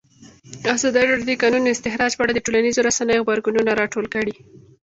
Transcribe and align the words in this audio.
ازادي 0.73 1.03
راډیو 1.09 1.27
د 1.31 1.37
د 1.37 1.41
کانونو 1.41 1.71
استخراج 1.75 2.11
په 2.15 2.21
اړه 2.23 2.33
د 2.33 2.39
ټولنیزو 2.45 2.85
رسنیو 2.87 3.23
غبرګونونه 3.25 3.71
راټول 3.81 4.05
کړي. 4.15 4.33